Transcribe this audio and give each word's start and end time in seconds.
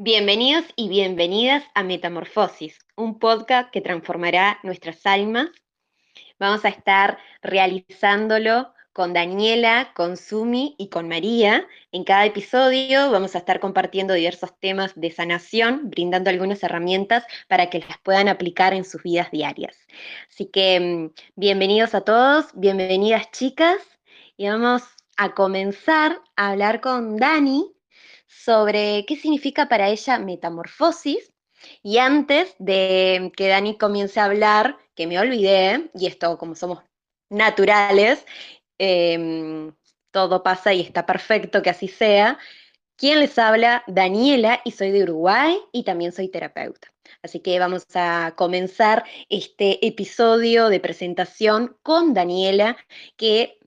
Bienvenidos 0.00 0.64
y 0.76 0.88
bienvenidas 0.88 1.64
a 1.74 1.82
Metamorfosis, 1.82 2.78
un 2.94 3.18
podcast 3.18 3.72
que 3.72 3.80
transformará 3.80 4.60
nuestras 4.62 5.04
almas. 5.04 5.50
Vamos 6.38 6.64
a 6.64 6.68
estar 6.68 7.18
realizándolo 7.42 8.72
con 8.92 9.12
Daniela, 9.12 9.90
con 9.96 10.16
Sumi 10.16 10.76
y 10.78 10.88
con 10.88 11.08
María. 11.08 11.66
En 11.90 12.04
cada 12.04 12.26
episodio 12.26 13.10
vamos 13.10 13.34
a 13.34 13.38
estar 13.38 13.58
compartiendo 13.58 14.14
diversos 14.14 14.56
temas 14.60 14.92
de 14.94 15.10
sanación, 15.10 15.90
brindando 15.90 16.30
algunas 16.30 16.62
herramientas 16.62 17.24
para 17.48 17.68
que 17.68 17.80
las 17.80 17.98
puedan 18.04 18.28
aplicar 18.28 18.74
en 18.74 18.84
sus 18.84 19.02
vidas 19.02 19.32
diarias. 19.32 19.76
Así 20.30 20.46
que 20.46 20.78
mm, 20.78 21.20
bienvenidos 21.34 21.96
a 21.96 22.02
todos, 22.02 22.46
bienvenidas 22.54 23.32
chicas, 23.32 23.80
y 24.36 24.48
vamos 24.48 24.84
a 25.16 25.34
comenzar 25.34 26.22
a 26.36 26.50
hablar 26.50 26.80
con 26.80 27.16
Dani, 27.16 27.74
sobre 28.28 29.04
qué 29.06 29.16
significa 29.16 29.68
para 29.68 29.88
ella 29.88 30.18
metamorfosis. 30.18 31.32
Y 31.82 31.98
antes 31.98 32.54
de 32.58 33.32
que 33.36 33.48
Dani 33.48 33.76
comience 33.76 34.20
a 34.20 34.26
hablar, 34.26 34.76
que 34.94 35.06
me 35.06 35.18
olvidé, 35.18 35.90
y 35.94 36.06
esto 36.06 36.38
como 36.38 36.54
somos 36.54 36.84
naturales, 37.30 38.24
em, 38.78 39.72
todo 40.12 40.42
pasa 40.42 40.72
y 40.72 40.80
está 40.82 41.04
perfecto 41.06 41.62
que 41.62 41.70
así 41.70 41.88
sea. 41.88 42.38
¿Quién 42.96 43.20
les 43.20 43.38
habla? 43.38 43.84
Daniela 43.86 44.60
y 44.64 44.72
soy 44.72 44.90
de 44.90 45.04
Uruguay 45.04 45.58
y 45.72 45.84
también 45.84 46.12
soy 46.12 46.28
terapeuta. 46.28 46.92
Así 47.22 47.40
que 47.40 47.58
vamos 47.58 47.86
a 47.94 48.34
comenzar 48.36 49.04
este 49.28 49.86
episodio 49.86 50.68
de 50.68 50.80
presentación 50.80 51.76
con 51.82 52.14
Daniela, 52.14 52.76
que 53.16 53.57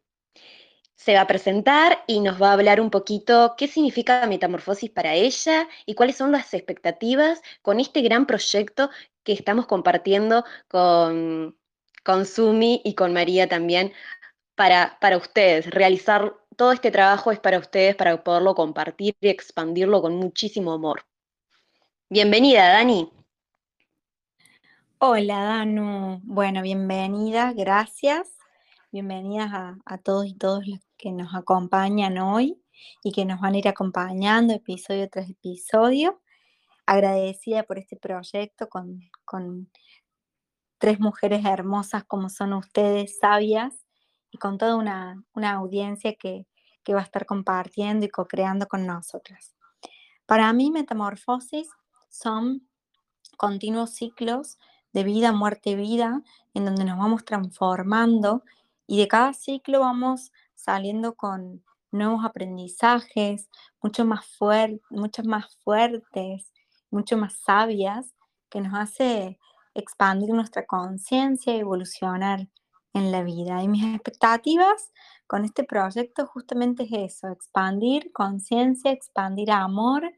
se 1.03 1.15
va 1.15 1.21
a 1.21 1.27
presentar 1.27 2.03
y 2.05 2.19
nos 2.19 2.39
va 2.39 2.49
a 2.49 2.53
hablar 2.53 2.79
un 2.79 2.91
poquito 2.91 3.55
qué 3.57 3.67
significa 3.67 4.27
metamorfosis 4.27 4.91
para 4.91 5.15
ella 5.15 5.67
y 5.87 5.95
cuáles 5.95 6.15
son 6.15 6.31
las 6.31 6.53
expectativas 6.53 7.41
con 7.63 7.79
este 7.79 8.01
gran 8.01 8.27
proyecto 8.27 8.91
que 9.23 9.33
estamos 9.33 9.65
compartiendo 9.65 10.45
con, 10.67 11.57
con 12.03 12.25
Sumi 12.27 12.81
y 12.85 12.93
con 12.93 13.13
María 13.13 13.49
también 13.49 13.93
para, 14.53 14.99
para 15.01 15.17
ustedes. 15.17 15.71
Realizar 15.71 16.35
todo 16.55 16.71
este 16.71 16.91
trabajo 16.91 17.31
es 17.31 17.39
para 17.39 17.57
ustedes, 17.57 17.95
para 17.95 18.23
poderlo 18.23 18.53
compartir 18.53 19.15
y 19.19 19.29
expandirlo 19.29 20.03
con 20.03 20.15
muchísimo 20.17 20.71
amor. 20.71 21.03
Bienvenida, 22.09 22.67
Dani. 22.73 23.11
Hola, 24.99 25.45
Danu. 25.45 26.21
Bueno, 26.23 26.61
bienvenida, 26.61 27.53
gracias. 27.53 28.40
Bienvenidas 28.93 29.49
a, 29.85 29.97
todos 29.99 30.25
y 30.25 30.33
todas 30.33 30.67
los 30.67 30.79
que 30.97 31.13
nos 31.13 31.33
acompañan 31.33 32.17
hoy 32.17 32.61
y 33.01 33.13
que 33.13 33.23
nos 33.23 33.39
van 33.39 33.53
a 33.53 33.57
ir 33.57 33.69
acompañando 33.69 34.53
episodio 34.53 35.09
tras 35.09 35.29
episodio. 35.29 36.21
Agradecida 36.85 37.63
por 37.63 37.79
este 37.79 37.95
proyecto 37.95 38.67
con, 38.67 39.69
tres 40.77 40.99
mujeres 40.99 41.45
hermosas 41.45 42.03
como 42.03 42.27
son 42.27 42.51
ustedes, 42.51 43.17
sabias, 43.17 43.85
y 44.29 44.37
con 44.39 44.57
toda 44.57 44.75
una, 44.75 45.23
audiencia 45.53 46.15
que, 46.15 46.45
que, 46.83 46.93
va 46.93 46.99
a 46.99 47.03
estar 47.03 47.25
compartiendo 47.25 48.05
y 48.05 48.09
co-creando 48.09 48.67
con 48.67 48.85
nosotras. 48.85 49.55
Para 50.25 50.51
mí, 50.51 50.69
metamorfosis 50.69 51.69
son 52.09 52.67
continuos 53.37 53.91
ciclos 53.91 54.57
de 54.91 55.05
vida, 55.05 55.31
muerte, 55.31 55.75
vida, 55.75 56.21
en 56.53 56.65
donde 56.65 56.83
nos 56.83 56.97
vamos 56.97 57.23
transformando 57.23 58.43
y 58.87 58.99
de 58.99 59.07
cada 59.07 59.33
ciclo 59.33 59.79
vamos 59.81 60.31
saliendo 60.55 61.15
con 61.15 61.63
nuevos 61.91 62.23
aprendizajes, 62.23 63.49
mucho 63.81 64.05
más, 64.05 64.25
mucho 64.89 65.23
más 65.23 65.55
fuertes, 65.63 66.51
mucho 66.89 67.17
más 67.17 67.37
sabias, 67.39 68.13
que 68.49 68.61
nos 68.61 68.73
hace 68.73 69.39
expandir 69.73 70.29
nuestra 70.29 70.65
conciencia 70.65 71.55
y 71.55 71.59
evolucionar 71.59 72.47
en 72.93 73.11
la 73.11 73.23
vida. 73.23 73.63
Y 73.63 73.67
mis 73.67 73.83
expectativas 73.95 74.91
con 75.27 75.45
este 75.45 75.63
proyecto 75.63 76.27
justamente 76.27 76.83
es 76.83 77.15
eso, 77.15 77.29
expandir 77.29 78.11
conciencia, 78.11 78.91
expandir 78.91 79.51
amor 79.51 80.11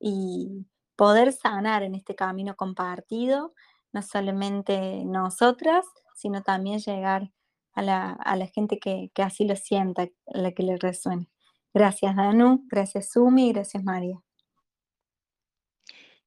y 0.00 0.66
poder 0.96 1.32
sanar 1.32 1.82
en 1.82 1.94
este 1.94 2.14
camino 2.14 2.56
compartido, 2.56 3.54
no 3.92 4.02
solamente 4.02 5.04
nosotras, 5.04 5.86
sino 6.14 6.42
también 6.42 6.80
llegar 6.80 7.30
a 7.72 7.82
la, 7.82 8.46
gente 8.46 8.78
que, 8.78 9.10
así 9.16 9.46
lo 9.46 9.56
sienta, 9.56 10.02
a 10.02 10.08
la 10.26 10.52
que 10.52 10.62
le 10.62 10.76
resuene. 10.76 11.28
Gracias 11.72 12.16
Danu, 12.16 12.66
gracias 12.68 13.10
Sumi, 13.10 13.52
gracias 13.52 13.82
María. 13.84 14.18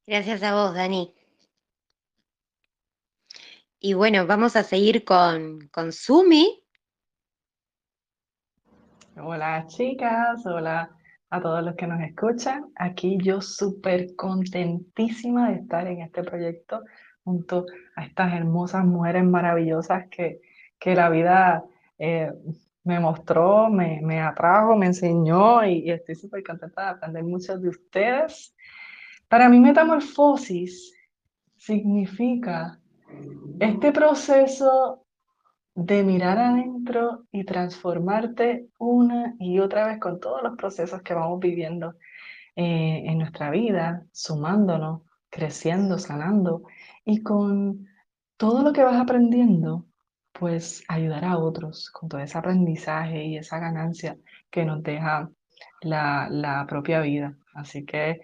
Gracias 0.05 0.43
a 0.43 0.53
vos, 0.53 0.73
Dani. 0.73 1.13
Y 3.79 3.93
bueno, 3.93 4.25
vamos 4.25 4.55
a 4.55 4.63
seguir 4.63 5.03
con, 5.03 5.67
con 5.69 5.91
Sumi. 5.91 6.63
Hola 9.15 9.65
chicas, 9.67 10.45
hola 10.45 10.95
a 11.29 11.41
todos 11.41 11.63
los 11.63 11.75
que 11.75 11.87
nos 11.87 12.01
escuchan. 12.01 12.71
Aquí 12.75 13.17
yo 13.21 13.41
súper 13.41 14.15
contentísima 14.15 15.49
de 15.49 15.57
estar 15.57 15.87
en 15.87 16.01
este 16.01 16.23
proyecto 16.23 16.81
junto 17.23 17.65
a 17.95 18.05
estas 18.05 18.33
hermosas 18.33 18.85
mujeres 18.85 19.23
maravillosas 19.23 20.07
que, 20.09 20.41
que 20.83 20.95
la 20.95 21.09
vida 21.09 21.63
eh, 21.97 22.29
me 22.83 22.99
mostró, 22.99 23.69
me, 23.69 24.01
me, 24.01 24.19
atrajo, 24.19 24.75
me 24.75 24.87
enseñó 24.87 25.65
y, 25.65 25.89
estoy 25.89 26.15
súper 26.15 26.43
contenta 26.43 26.81
de 26.83 26.89
aprender 26.89 27.23
mucho 27.23 27.57
de 27.57 27.69
ustedes. 27.69 28.53
Para 29.29 29.47
mí 29.47 29.61
metamorfosis 29.61 30.93
significa 31.55 32.81
este 33.61 33.93
proceso 33.93 35.05
de 35.73 36.03
mirar 36.03 36.37
adentro 36.37 37.27
y 37.31 37.45
transformarte 37.45 38.67
una 38.77 39.35
y 39.39 39.59
otra 39.59 39.87
vez 39.87 40.01
con 40.01 40.19
todos 40.19 40.43
los 40.43 40.57
procesos 40.57 41.01
que 41.01 41.13
vamos 41.13 41.39
viviendo 41.39 41.95
eh, 42.57 43.03
en 43.05 43.19
nuestra 43.19 43.51
vida, 43.51 44.05
sumándonos, 44.11 45.03
creciendo, 45.29 45.97
sanando 45.97 46.63
y 47.05 47.23
con 47.23 47.87
todo 48.35 48.63
lo 48.63 48.73
que 48.73 48.83
vas 48.83 48.99
aprendiendo 48.99 49.85
pues 50.43 50.83
ayudar 50.89 51.23
a 51.23 51.37
otros 51.37 51.89
con 51.89 52.09
todo 52.09 52.19
ese 52.19 52.37
aprendizaje 52.37 53.23
y 53.23 53.37
esa 53.37 53.59
ganancia 53.59 54.17
que 54.51 54.65
nos 54.65 54.83
deja 54.83 55.29
la, 55.79 56.27
la 56.29 56.65
propia 56.67 56.99
vida. 56.99 57.37
Así 57.53 57.85
que 57.85 58.19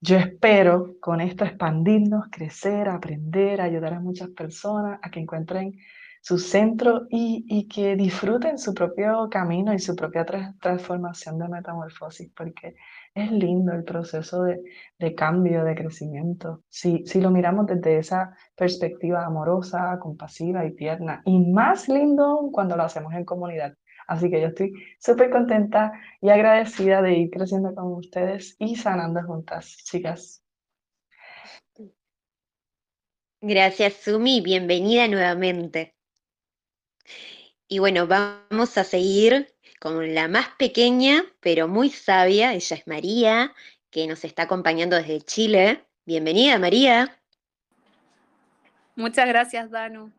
yo 0.00 0.18
espero 0.18 0.94
con 1.00 1.20
esto 1.20 1.44
expandirnos, 1.44 2.26
crecer, 2.30 2.88
aprender, 2.88 3.60
ayudar 3.60 3.94
a 3.94 3.98
muchas 3.98 4.28
personas 4.28 5.00
a 5.02 5.10
que 5.10 5.18
encuentren 5.18 5.72
su 6.20 6.38
centro 6.38 7.08
y, 7.10 7.44
y 7.48 7.66
que 7.66 7.96
disfruten 7.96 8.56
su 8.56 8.72
propio 8.72 9.28
camino 9.28 9.74
y 9.74 9.80
su 9.80 9.96
propia 9.96 10.24
transformación 10.60 11.40
de 11.40 11.48
metamorfosis, 11.48 12.30
porque 12.36 12.76
es 13.22 13.32
lindo 13.32 13.72
el 13.72 13.84
proceso 13.84 14.44
de, 14.44 15.14
cambio, 15.14 15.64
de 15.64 15.74
crecimiento. 15.74 16.62
Si, 16.68 17.04
si 17.06 17.20
lo 17.20 17.30
miramos 17.30 17.66
desde 17.66 17.98
esa 17.98 18.36
perspectiva 18.56 19.24
amorosa, 19.24 19.98
compasiva 20.00 20.64
y 20.64 20.74
tierna, 20.74 21.22
y 21.24 21.38
más 21.50 21.88
lindo 21.88 22.48
cuando 22.52 22.76
lo 22.76 22.84
hacemos 22.84 23.12
en 23.14 23.24
comunidad. 23.24 23.74
Así 24.06 24.30
que 24.30 24.40
yo 24.40 24.48
estoy 24.48 24.72
súper 24.98 25.30
contenta 25.30 25.92
y 26.20 26.30
agradecida 26.30 27.02
de 27.02 27.14
ir 27.14 27.30
creciendo 27.30 27.74
con 27.74 27.92
ustedes 27.92 28.56
y 28.58 28.76
sanando 28.76 29.22
juntas, 29.22 29.76
chicas. 29.84 30.42
Gracias, 33.40 33.92
Sumi. 33.94 34.40
Bienvenida 34.40 35.06
nuevamente. 35.06 35.94
Y 37.68 37.80
bueno, 37.80 38.06
vamos 38.06 38.78
a 38.78 38.84
seguir 38.84 39.54
con 39.80 40.14
la 40.14 40.28
más 40.28 40.48
pequeña, 40.58 41.24
pero 41.40 41.68
muy 41.68 41.90
sabia. 41.90 42.54
Ella 42.54 42.76
es 42.76 42.86
María, 42.86 43.54
que 43.90 44.06
nos 44.06 44.24
está 44.24 44.42
acompañando 44.42 44.96
desde 44.96 45.20
Chile. 45.20 45.84
Bienvenida, 46.04 46.58
María. 46.58 47.18
Muchas 48.96 49.26
gracias, 49.28 49.70
Danu. 49.70 50.12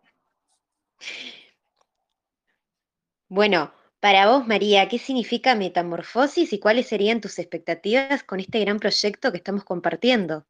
Bueno, 3.28 3.74
para 4.00 4.28
vos, 4.28 4.48
María, 4.48 4.88
¿qué 4.88 4.98
significa 4.98 5.56
metamorfosis 5.56 6.54
y 6.54 6.60
cuáles 6.60 6.88
serían 6.88 7.20
tus 7.20 7.38
expectativas 7.38 8.24
con 8.24 8.40
este 8.40 8.60
gran 8.62 8.80
proyecto 8.80 9.32
que 9.32 9.38
estamos 9.38 9.66
compartiendo? 9.66 10.46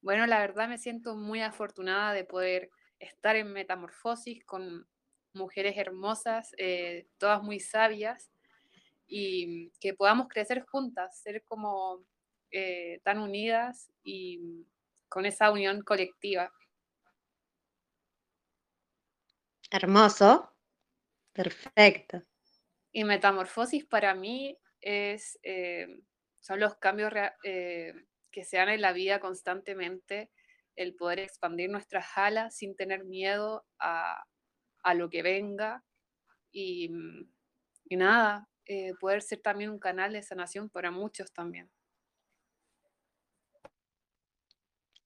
Bueno, 0.00 0.26
la 0.26 0.40
verdad 0.40 0.68
me 0.68 0.78
siento 0.78 1.14
muy 1.14 1.40
afortunada 1.42 2.12
de 2.12 2.24
poder 2.24 2.70
estar 2.98 3.36
en 3.36 3.52
metamorfosis 3.52 4.44
con 4.44 4.86
mujeres 5.36 5.76
hermosas, 5.76 6.52
eh, 6.58 7.06
todas 7.18 7.42
muy 7.42 7.60
sabias, 7.60 8.30
y 9.06 9.70
que 9.80 9.94
podamos 9.94 10.28
crecer 10.28 10.64
juntas, 10.66 11.20
ser 11.20 11.44
como 11.44 12.04
eh, 12.50 13.00
tan 13.04 13.18
unidas 13.18 13.92
y 14.02 14.66
con 15.08 15.26
esa 15.26 15.52
unión 15.52 15.82
colectiva. 15.82 16.52
Hermoso, 19.70 20.52
perfecto. 21.32 22.22
Y 22.92 23.04
metamorfosis 23.04 23.84
para 23.84 24.14
mí 24.14 24.58
es, 24.80 25.38
eh, 25.42 26.00
son 26.40 26.58
los 26.58 26.76
cambios 26.76 27.12
que 27.42 28.06
que 28.36 28.44
se 28.44 28.58
dan 28.58 28.68
en 28.68 28.82
la 28.82 28.92
vida 28.92 29.18
constantemente, 29.18 30.30
el 30.76 30.94
poder 30.94 31.20
expandir 31.20 31.70
nuestras 31.70 32.04
alas 32.16 32.54
sin 32.54 32.76
tener 32.76 33.02
miedo 33.02 33.64
a, 33.78 34.26
lo 34.94 35.10
que 35.10 35.22
venga 35.22 35.84
y, 36.52 36.90
nada, 37.90 38.48
eh, 38.64 38.92
poder 39.00 39.22
ser 39.22 39.40
también 39.40 39.70
un 39.70 39.78
canal 39.78 40.12
de 40.12 40.22
sanación 40.22 40.68
para 40.68 40.90
muchos 40.90 41.32
también. 41.32 41.70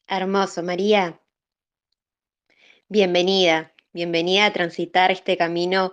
Hermoso, 0.06 0.62
María. 0.62 1.20
Bienvenida, 2.88 3.72
bienvenida 3.92 4.46
a 4.46 4.52
transitar 4.52 5.10
este 5.12 5.36
camino 5.36 5.92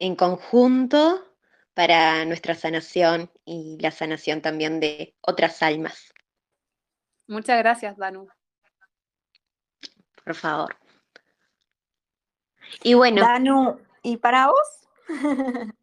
en 0.00 0.16
conjunto 0.16 1.24
para 1.74 2.24
nuestra 2.24 2.56
sanación 2.56 3.30
y 3.44 3.78
la 3.80 3.92
sanación 3.92 4.42
también 4.42 4.80
de 4.80 5.16
otras 5.20 5.62
almas. 5.62 6.12
Muchas 7.28 7.58
gracias, 7.58 7.96
Danu. 7.96 8.26
Por 10.24 10.34
favor. 10.34 10.87
Y 12.82 12.94
bueno. 12.94 13.22
Danu, 13.22 13.78
¿y 14.02 14.16
para 14.16 14.48
vos? 14.48 14.88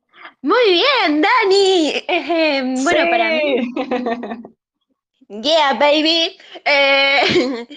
Muy 0.41 0.63
bien, 0.71 1.21
Dani. 1.21 1.89
Eh, 2.07 2.75
bueno, 2.83 3.09
para 3.09 3.29
mí. 3.29 3.71
Yeah, 5.27 5.73
baby. 5.73 6.37
Eh, 6.63 7.67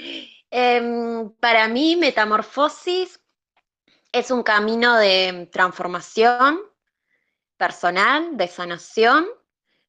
em, 0.50 1.30
para 1.40 1.68
mí, 1.68 1.96
metamorfosis 1.96 3.20
es 4.12 4.30
un 4.30 4.42
camino 4.42 4.96
de 4.96 5.48
transformación 5.52 6.60
personal, 7.56 8.36
de 8.36 8.48
sanación, 8.48 9.26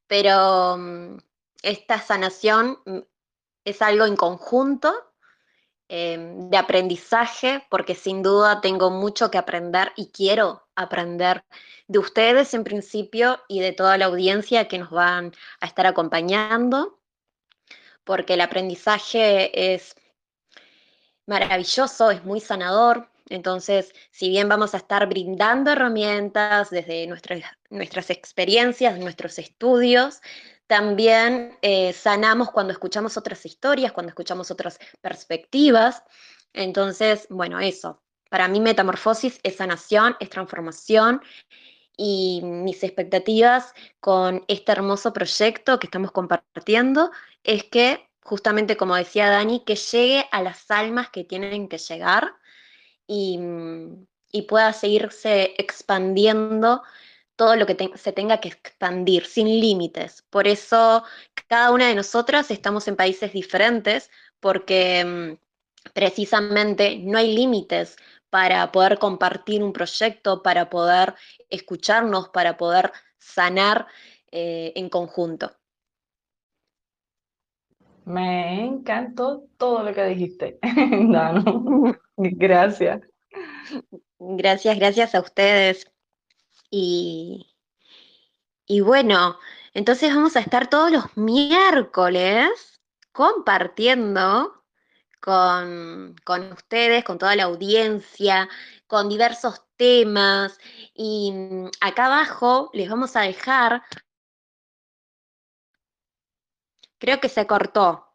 pero 0.08 0.78
mm, 0.78 1.18
esta 1.62 2.00
sanación 2.00 2.80
mm, 2.86 3.00
es 3.66 3.82
algo 3.82 4.06
en 4.06 4.16
conjunto, 4.16 5.09
em, 5.90 6.50
de 6.50 6.58
aprendizaje, 6.58 7.66
porque 7.70 7.96
sin 7.96 8.24
duda 8.24 8.62
tengo 8.62 8.90
mucho 8.90 9.30
que 9.30 9.38
aprender 9.38 9.92
y 9.96 10.08
quiero 10.12 10.68
aprender 10.76 11.44
de 11.88 12.00
ustedes 12.00 12.54
en 12.54 12.64
principio 12.64 13.40
y 13.48 13.60
de 13.60 13.74
toda 13.74 13.98
la 13.98 14.06
audiencia 14.06 14.68
que 14.68 14.78
nos 14.78 14.92
van 14.92 15.34
a 15.60 15.66
estar 15.66 15.88
acompañando, 15.88 17.00
porque 18.04 18.36
el 18.36 18.42
aprendizaje 18.42 19.74
es 19.74 19.96
maravilloso, 21.26 22.12
es 22.12 22.24
muy 22.24 22.40
sanador, 22.40 23.10
entonces, 23.30 23.94
si 24.12 24.30
bien 24.30 24.50
vamos 24.50 24.74
a 24.74 24.78
estar 24.78 25.08
brindando 25.08 25.72
herramientas 25.72 26.72
desde 26.72 27.06
nuestras, 27.08 27.44
nuestras 27.70 28.10
experiencias, 28.10 28.98
nuestros 28.98 29.38
estudios, 29.38 30.22
también 30.70 31.58
eh, 31.62 31.92
sanamos 31.92 32.52
cuando 32.52 32.72
escuchamos 32.72 33.18
otras 33.18 33.46
historias, 33.46 33.92
cuando 33.92 34.12
escuchamos 34.12 34.52
otras 34.52 34.80
perspectivas. 35.02 36.04
Entonces, 36.54 37.28
bueno, 37.30 37.60
eso. 37.60 38.02
Para 38.30 38.48
mí 38.48 38.62
metamorfosis 38.62 39.40
es 39.44 39.58
sanación, 39.58 40.16
es 40.20 40.30
transformación 40.30 41.22
y 41.98 42.42
mis 42.44 42.84
expectativas 42.84 43.74
con 44.00 44.46
este 44.48 44.72
hermoso 44.72 45.12
proyecto 45.12 45.80
que 45.80 45.88
estamos 45.88 46.12
compartiendo 46.12 47.12
es 47.44 47.64
que, 47.66 48.08
justamente 48.22 48.78
como 48.78 48.96
decía 48.96 49.30
Dani, 49.30 49.64
que 49.66 49.76
llegue 49.76 50.26
a 50.32 50.42
las 50.44 50.70
almas 50.72 51.10
que 51.10 51.24
tienen 51.24 51.68
que 51.68 51.80
llegar 51.80 52.34
Mm, 53.10 54.06
y, 54.32 54.44
pueda 54.44 54.72
seguirse 54.74 55.56
expandiendo 55.58 56.84
todo 57.40 57.56
lo 57.56 57.66
que 57.66 57.92
se 57.96 58.12
tenga 58.12 58.42
que 58.42 58.50
expandir, 58.50 59.26
sin 59.26 59.48
límites. 59.48 60.24
Por 60.30 60.46
eso 60.46 61.06
cada 61.48 61.72
una 61.72 61.88
de 61.88 61.96
nosotras 61.96 62.52
estamos 62.52 62.86
en 62.90 62.98
países 62.98 63.32
diferentes, 63.32 64.12
porque 64.42 65.06
mm, 65.06 65.92
precisamente 65.94 67.00
no 67.02 67.18
hay 67.18 67.34
límites 67.34 67.96
para 68.30 68.74
poder 68.74 69.00
compartir 69.00 69.64
un 69.64 69.72
proyecto, 69.72 70.44
para 70.44 70.70
poder 70.70 71.16
escucharnos, 71.50 72.28
para 72.28 72.58
poder 72.58 72.92
sanar 73.18 73.88
eh, 74.32 74.74
en 74.76 74.90
conjunto. 74.90 75.54
Me 78.04 78.66
encantó 78.66 79.46
todo 79.56 79.84
lo 79.84 79.94
que 79.94 80.04
dijiste. 80.08 80.60
Gracias. 82.18 83.00
Gracias, 84.20 84.78
gracias 84.78 85.16
a 85.16 85.22
ustedes. 85.22 85.90
Y, 86.70 87.48
y 88.66 88.82
bueno, 88.82 89.38
entonces 89.74 90.14
vamos 90.14 90.36
a 90.36 90.42
estar 90.42 90.70
todos 90.70 90.92
los 90.92 91.18
miércoles 91.18 92.82
compartiendo 93.12 94.64
con, 95.20 96.16
con, 96.24 96.52
ustedes, 96.52 97.04
con 97.04 97.18
toda 97.18 97.36
la 97.36 97.44
audiencia, 97.44 98.48
con 98.88 99.10
diversos 99.10 99.64
temas. 99.76 100.58
Y 100.94 101.32
mm, 101.32 101.68
acá 101.82 102.06
abajo 102.06 102.70
les 102.74 102.90
vamos 102.90 103.16
a 103.16 103.22
dejar, 103.22 103.84
creo 106.98 107.20
que 107.20 107.30
se 107.30 107.48
cortó. 107.48 108.06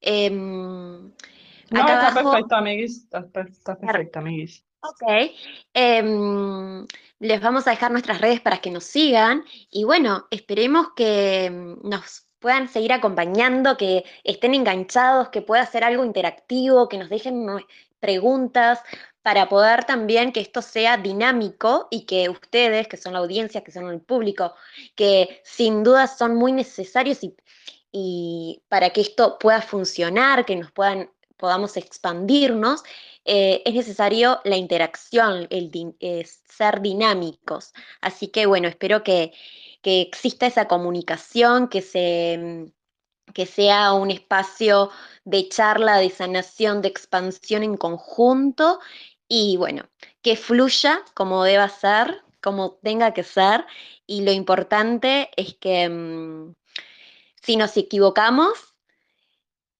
Em, 0.00 1.12
no, 1.70 1.80
está 1.80 2.14
perfecto, 2.14 2.54
amiguis. 2.54 3.04
Está, 3.04 3.28
perfecto, 3.28 4.18
amiguis. 4.18 4.64
Ok. 4.82 5.02
Em, 5.74 6.86
les 7.18 7.40
vamos 7.40 7.66
a 7.66 7.70
dejar 7.70 7.90
nuestras 7.90 8.20
redes 8.20 8.40
para 8.40 8.58
que 8.58 8.70
nos 8.70 8.84
sigan 8.84 9.44
y 9.70 9.84
bueno, 9.84 10.26
esperemos 10.30 10.88
que 10.96 11.46
em, 11.46 11.76
nos 11.82 12.26
puedan 12.38 12.68
seguir 12.68 12.92
acompañando, 12.92 13.76
que 13.76 14.04
estén 14.24 14.54
enganchados, 14.54 15.28
que 15.28 15.42
pueda 15.42 15.66
ser 15.66 15.84
algo 15.84 16.04
interactivo, 16.04 16.88
que 16.88 16.96
nos 16.96 17.10
dejen 17.10 17.46
preguntas 18.00 18.80
para 19.22 19.50
poder 19.50 19.84
también 19.84 20.32
que 20.32 20.40
esto 20.40 20.62
sea 20.62 20.96
dinámico 20.96 21.88
y 21.90 22.06
que 22.06 22.30
ustedes, 22.30 22.88
que 22.88 22.96
son 22.96 23.12
la 23.12 23.18
audiencia, 23.18 23.62
que 23.62 23.72
son 23.72 23.90
el 23.90 24.00
público, 24.00 24.54
que 24.94 25.42
sin 25.44 25.84
duda 25.84 26.06
son 26.06 26.36
muy 26.36 26.52
necesarios 26.52 27.22
y, 27.22 27.36
y 27.92 28.62
para 28.68 28.90
que 28.90 29.02
esto 29.02 29.38
pueda 29.38 29.60
funcionar, 29.60 30.46
que 30.46 30.56
nos 30.56 30.72
puedan 30.72 31.10
podamos 31.40 31.76
expandirnos, 31.78 32.84
eh, 33.32 33.62
es 33.64 33.74
necesario 33.74 34.40
la 34.42 34.56
interacción, 34.56 35.46
el 35.50 35.70
ser 36.26 36.80
dinámicos. 36.80 37.72
Así 38.00 38.26
que 38.26 38.44
bueno, 38.46 38.66
espero 38.66 39.04
que, 39.04 39.32
exista 39.84 40.46
esa 40.46 40.66
comunicación, 40.66 41.68
que, 41.68 41.80
se, 41.80 42.72
que 43.32 43.46
sea 43.46 43.92
un 43.92 44.10
espacio 44.10 44.90
de 45.24 45.48
charla, 45.48 45.98
de 45.98 46.10
sanación, 46.10 46.82
de 46.82 46.88
expansión 46.88 47.62
en 47.62 47.76
conjunto 47.76 48.80
y 49.28 49.56
bueno, 49.56 49.88
que 50.22 50.34
fluya 50.34 51.00
como 51.14 51.44
deba 51.44 51.68
ser, 51.68 52.24
como 52.42 52.80
tenga 52.82 53.14
que 53.14 53.22
ser. 53.22 53.64
Y 54.08 54.22
lo 54.22 54.32
importante 54.32 55.30
es 55.36 55.54
que 55.54 55.88
mm, 55.88 56.54
si 57.40 57.56
nos 57.56 57.76
equivocamos, 57.76 58.69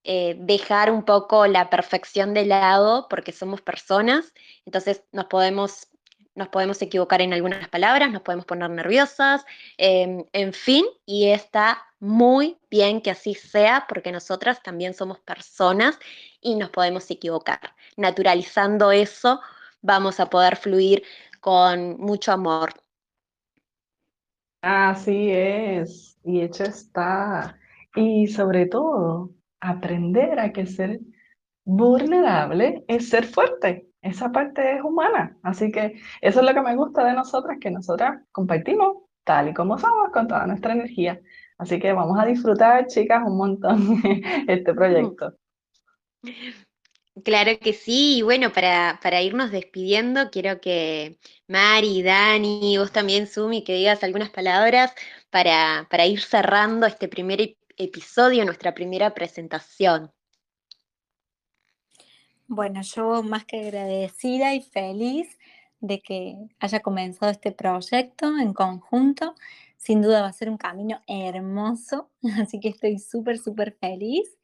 eh, 0.04 0.36
dejar 0.38 0.90
un 0.90 1.04
poco 1.04 1.46
la 1.46 1.68
perfección 1.68 2.32
de 2.32 2.46
lado 2.46 3.06
porque 3.10 3.32
somos 3.32 3.60
personas, 3.60 4.32
entonces 4.64 5.02
nos 5.12 5.26
podemos, 5.26 5.88
nos 6.34 6.48
podemos 6.48 6.80
equivocar 6.80 7.20
en 7.20 7.34
algunas 7.34 7.68
palabras, 7.68 8.10
nos 8.10 8.22
podemos 8.22 8.46
poner 8.46 8.70
nerviosas, 8.70 9.44
em, 9.76 10.24
en 10.32 10.52
fin, 10.54 10.86
y 11.04 11.28
está 11.28 11.82
muy 11.98 12.58
bien 12.70 13.02
que 13.02 13.10
así 13.10 13.34
sea 13.34 13.84
porque 13.88 14.10
nosotras 14.10 14.62
también 14.62 14.94
somos 14.94 15.20
personas 15.20 15.98
y 16.40 16.54
nos 16.56 16.70
podemos 16.70 17.10
equivocar. 17.10 17.74
Naturalizando 17.96 18.92
eso, 18.92 19.40
vamos 19.82 20.18
a 20.18 20.30
poder 20.30 20.56
fluir 20.56 21.02
con 21.40 21.98
mucho 21.98 22.32
amor. 22.32 22.72
Así 24.62 25.30
es, 25.30 26.18
y 26.24 26.42
hecho 26.42 26.64
está. 26.64 27.58
Y 27.94 28.28
sobre 28.28 28.66
todo, 28.66 29.30
aprender 29.60 30.38
a 30.40 30.52
que 30.52 30.66
ser 30.66 31.00
vulnerable 31.64 32.84
es 32.88 33.08
ser 33.08 33.24
fuerte. 33.24 33.86
Esa 34.02 34.32
parte 34.32 34.76
es 34.76 34.82
humana. 34.82 35.36
Así 35.42 35.70
que 35.70 36.00
eso 36.20 36.40
es 36.40 36.46
lo 36.46 36.54
que 36.54 36.62
me 36.62 36.76
gusta 36.76 37.04
de 37.04 37.12
nosotras, 37.12 37.58
que 37.60 37.70
nosotras 37.70 38.22
compartimos 38.32 39.04
tal 39.24 39.50
y 39.50 39.54
como 39.54 39.78
somos 39.78 40.10
con 40.12 40.26
toda 40.26 40.46
nuestra 40.46 40.72
energía. 40.72 41.20
Así 41.58 41.78
que 41.78 41.92
vamos 41.92 42.18
a 42.18 42.24
disfrutar, 42.24 42.86
chicas, 42.86 43.22
un 43.24 43.36
montón 43.36 44.00
este 44.48 44.72
proyecto. 44.74 45.34
Claro 47.22 47.52
que 47.60 47.74
sí, 47.74 48.18
y 48.18 48.22
bueno, 48.22 48.50
para, 48.52 48.98
para 49.02 49.20
irnos 49.20 49.50
despidiendo, 49.50 50.30
quiero 50.30 50.60
que 50.60 51.18
Mari, 51.48 52.02
Dani, 52.02 52.78
vos 52.78 52.92
también, 52.92 53.26
Sumi, 53.26 53.62
que 53.62 53.74
digas 53.74 54.02
algunas 54.02 54.30
palabras 54.30 54.94
para, 55.28 55.86
para 55.90 56.06
ir 56.06 56.20
cerrando 56.20 56.86
este 56.86 57.08
primer 57.08 57.40
episodio, 57.84 58.44
nuestra 58.44 58.74
primera 58.74 59.14
presentación. 59.14 60.12
Bueno, 62.46 62.82
yo 62.82 63.22
más 63.22 63.44
que 63.44 63.60
agradecida 63.60 64.54
y 64.54 64.60
feliz 64.60 65.38
de 65.80 66.00
que 66.00 66.36
haya 66.58 66.80
comenzado 66.80 67.30
este 67.32 67.52
proyecto 67.52 68.38
en 68.38 68.52
conjunto. 68.52 69.34
Sin 69.76 70.02
duda 70.02 70.22
va 70.22 70.28
a 70.28 70.32
ser 70.32 70.50
un 70.50 70.58
camino 70.58 71.00
hermoso, 71.06 72.10
así 72.40 72.60
que 72.60 72.68
estoy 72.68 72.98
súper, 72.98 73.38
súper 73.38 73.76
feliz. 73.80 74.36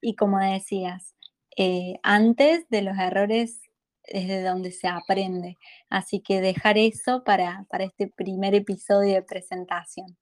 Y 0.00 0.14
como 0.14 0.38
decías, 0.38 1.14
eh, 1.56 1.94
antes 2.02 2.68
de 2.70 2.82
los 2.82 2.96
errores 2.98 3.60
es 4.04 4.28
de 4.28 4.42
donde 4.42 4.72
se 4.72 4.88
aprende. 4.88 5.58
Así 5.90 6.20
que 6.20 6.40
dejar 6.40 6.78
eso 6.78 7.22
para, 7.24 7.66
para 7.68 7.84
este 7.84 8.08
primer 8.08 8.54
episodio 8.54 9.14
de 9.14 9.22
presentación. 9.22 10.16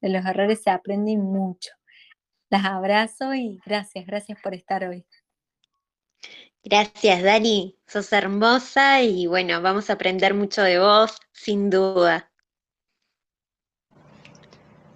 De 0.00 0.10
los 0.10 0.24
errores 0.24 0.62
se 0.62 0.70
aprende 0.70 1.16
mucho. 1.16 1.70
Las 2.50 2.64
abrazo 2.64 3.34
y 3.34 3.60
gracias, 3.64 4.06
gracias 4.06 4.38
por 4.42 4.54
estar 4.54 4.84
hoy. 4.84 5.04
Gracias, 6.62 7.22
Dani. 7.22 7.76
Sos 7.86 8.10
hermosa 8.12 9.02
y 9.02 9.26
bueno, 9.26 9.60
vamos 9.60 9.90
a 9.90 9.94
aprender 9.94 10.32
mucho 10.32 10.62
de 10.62 10.78
vos, 10.78 11.18
sin 11.32 11.68
duda. 11.68 12.30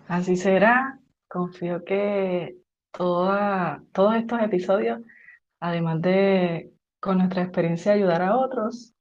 Así 0.07 0.37
será. 0.37 0.99
Confío 1.29 1.85
que 1.85 2.57
toda, 2.91 3.83
todos 3.93 4.15
estos 4.15 4.41
episodios, 4.41 5.01
además 5.61 6.01
de 6.01 6.73
con 7.01 7.19
nuestra 7.19 7.43
experiencia 7.43 7.93
ayudar 7.93 8.23
a 8.23 8.37
otros, 8.37 8.95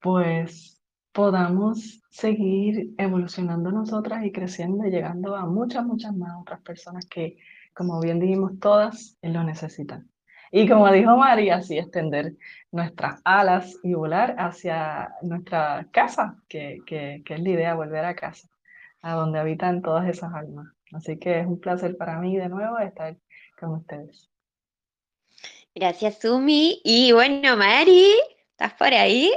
pues 0.00 0.82
podamos 1.12 2.02
seguir 2.10 2.94
evolucionando 2.98 3.72
nosotras 3.72 4.24
y 4.24 4.32
creciendo 4.32 4.86
y 4.86 4.90
llegando 4.90 5.34
a 5.34 5.46
muchas, 5.46 5.86
muchas 5.86 6.14
más 6.14 6.32
otras 6.40 6.60
personas 6.60 7.06
que, 7.06 7.38
como 7.74 8.00
bien 8.00 8.20
dijimos, 8.20 8.58
todas 8.60 9.16
lo 9.22 9.42
necesitan. 9.44 10.10
Y 10.50 10.68
como 10.68 10.90
dijo 10.92 11.16
María, 11.16 11.56
así 11.56 11.78
extender 11.78 12.34
nuestras 12.70 13.20
alas 13.24 13.74
y 13.82 13.94
volar 13.94 14.36
hacia 14.38 15.14
nuestra 15.22 15.88
casa, 15.92 16.36
que, 16.48 16.80
que, 16.86 17.22
que 17.24 17.34
es 17.34 17.40
la 17.40 17.48
idea, 17.48 17.74
volver 17.74 18.04
a 18.04 18.14
casa, 18.14 18.48
a 19.00 19.14
donde 19.14 19.38
habitan 19.38 19.80
todas 19.80 20.06
esas 20.08 20.34
almas. 20.34 20.68
Así 20.92 21.18
que 21.18 21.40
es 21.40 21.46
un 21.46 21.58
placer 21.58 21.96
para 21.96 22.18
mí 22.18 22.36
de 22.36 22.50
nuevo 22.50 22.78
estar 22.78 23.16
con 23.58 23.70
ustedes. 23.70 24.28
Gracias, 25.74 26.20
Sumi. 26.20 26.82
Y 26.84 27.12
bueno, 27.12 27.56
Mari, 27.56 28.10
¿estás 28.50 28.74
por 28.74 28.92
ahí? 28.92 29.32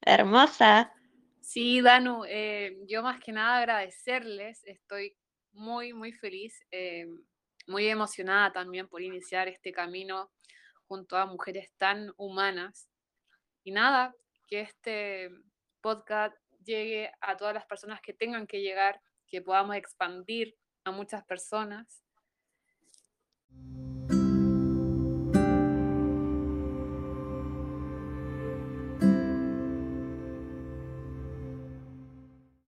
Hermosa. 0.00 0.92
Sí, 1.40 1.80
Danu, 1.80 2.24
eh, 2.28 2.78
yo 2.88 3.02
más 3.02 3.20
que 3.20 3.32
nada 3.32 3.58
agradecerles, 3.58 4.64
estoy 4.64 5.16
muy, 5.52 5.92
muy 5.92 6.12
feliz, 6.12 6.60
eh, 6.70 7.06
muy 7.68 7.86
emocionada 7.86 8.52
también 8.52 8.88
por 8.88 9.02
iniciar 9.02 9.46
este 9.46 9.72
camino 9.72 10.32
junto 10.86 11.16
a 11.16 11.26
mujeres 11.26 11.70
tan 11.76 12.12
humanas. 12.16 12.88
Y 13.62 13.72
nada, 13.72 14.14
que 14.46 14.62
este 14.62 15.30
podcast 15.80 16.34
llegue 16.64 17.12
a 17.20 17.36
todas 17.36 17.54
las 17.54 17.66
personas 17.66 18.00
que 18.00 18.14
tengan 18.14 18.46
que 18.46 18.62
llegar, 18.62 19.00
que 19.26 19.42
podamos 19.42 19.76
expandir 19.76 20.56
a 20.84 20.90
muchas 20.90 21.24
personas. 21.24 22.02